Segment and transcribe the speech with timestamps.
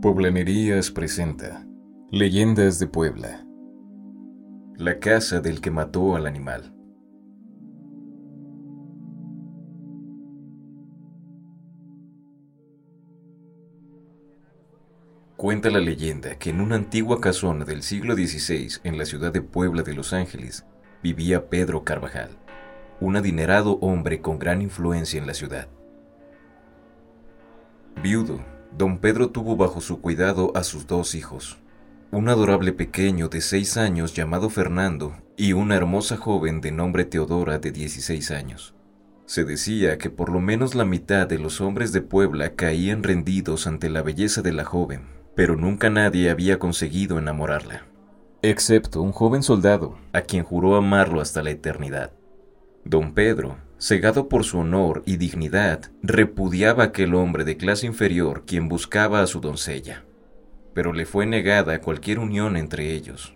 [0.00, 1.66] Poblanerías presenta
[2.10, 3.46] Leyendas de Puebla.
[4.78, 6.74] La casa del que mató al animal.
[15.36, 19.42] Cuenta la leyenda que en una antigua casona del siglo XVI en la ciudad de
[19.42, 20.64] Puebla de Los Ángeles
[21.02, 22.30] vivía Pedro Carvajal,
[23.02, 25.68] un adinerado hombre con gran influencia en la ciudad.
[28.02, 28.40] Viudo,
[28.76, 31.58] don Pedro tuvo bajo su cuidado a sus dos hijos,
[32.10, 37.58] un adorable pequeño de seis años llamado Fernando y una hermosa joven de nombre Teodora
[37.58, 38.74] de 16 años.
[39.26, 43.66] Se decía que por lo menos la mitad de los hombres de Puebla caían rendidos
[43.66, 45.02] ante la belleza de la joven,
[45.36, 47.86] pero nunca nadie había conseguido enamorarla,
[48.42, 52.12] excepto un joven soldado, a quien juró amarlo hasta la eternidad.
[52.84, 58.68] Don Pedro, cegado por su honor y dignidad, repudiaba aquel hombre de clase inferior quien
[58.68, 60.04] buscaba a su doncella,
[60.74, 63.34] pero le fue negada cualquier unión entre ellos.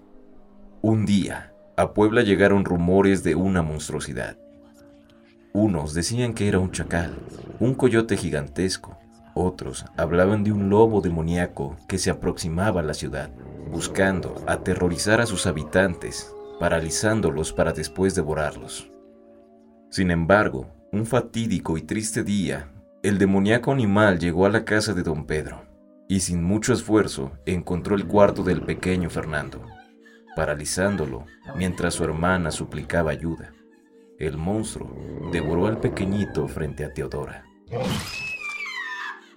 [0.82, 4.36] Un día, a Puebla llegaron rumores de una monstruosidad.
[5.54, 7.14] Unos decían que era un chacal,
[7.58, 8.98] un coyote gigantesco,
[9.32, 13.30] otros hablaban de un lobo demoníaco que se aproximaba a la ciudad,
[13.70, 18.93] buscando aterrorizar a sus habitantes, paralizándolos para después devorarlos.
[19.94, 22.68] Sin embargo, un fatídico y triste día,
[23.04, 25.68] el demoníaco animal llegó a la casa de don Pedro
[26.08, 29.64] y sin mucho esfuerzo encontró el cuarto del pequeño Fernando,
[30.34, 33.52] paralizándolo mientras su hermana suplicaba ayuda.
[34.18, 37.44] El monstruo devoró al pequeñito frente a Teodora.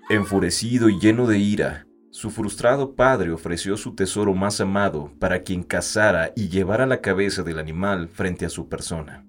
[0.09, 5.61] Enfurecido y lleno de ira, su frustrado padre ofreció su tesoro más amado para quien
[5.61, 9.23] cazara y llevara la cabeza del animal frente a su persona,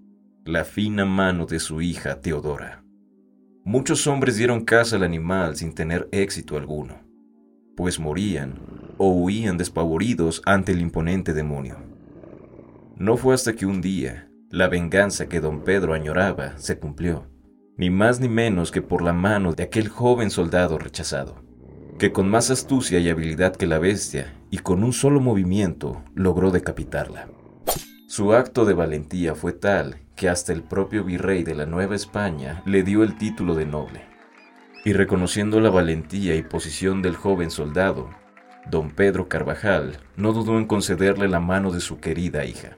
[0.48, 2.82] la fina mano de su hija Teodora.
[3.66, 7.02] Muchos hombres dieron caza al animal sin tener éxito alguno,
[7.76, 8.54] pues morían
[8.96, 11.76] o huían despavoridos ante el imponente demonio.
[12.96, 17.26] No fue hasta que un día, la venganza que don Pedro añoraba se cumplió
[17.76, 21.44] ni más ni menos que por la mano de aquel joven soldado rechazado,
[21.98, 26.50] que con más astucia y habilidad que la bestia, y con un solo movimiento, logró
[26.50, 27.28] decapitarla.
[28.08, 32.60] Su acto de valentía fue tal que hasta el propio virrey de la Nueva España
[32.66, 34.02] le dio el título de noble.
[34.84, 38.10] Y reconociendo la valentía y posición del joven soldado,
[38.68, 42.76] don Pedro Carvajal no dudó en concederle la mano de su querida hija.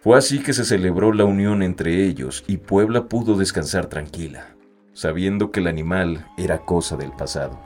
[0.00, 4.56] Fue así que se celebró la unión entre ellos y Puebla pudo descansar tranquila,
[4.94, 7.60] sabiendo que el animal era cosa del pasado.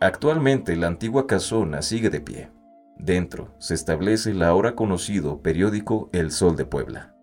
[0.00, 2.59] Actualmente la antigua casona sigue de pie.
[3.02, 7.14] Dentro se establece el ahora conocido periódico El Sol de Puebla.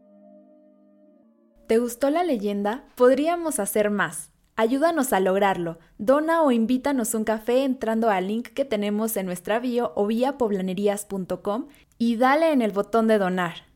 [1.67, 2.85] ¿Te gustó la leyenda?
[2.95, 4.31] Podríamos hacer más.
[4.55, 5.77] Ayúdanos a lograrlo.
[5.99, 10.39] Dona o invítanos un café entrando al link que tenemos en nuestra bio o vía
[10.39, 11.67] poblanerías.com
[11.99, 13.66] y dale en el botón de donar.